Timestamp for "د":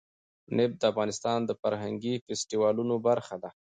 0.79-0.83, 1.45-1.51